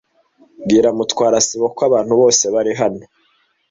Bwira 0.63 0.89
Mutwara 0.97 1.37
sibo 1.47 1.67
ko 1.75 1.81
abantu 1.89 2.13
bose 2.21 2.43
bari 2.53 2.71
hano. 2.81 3.03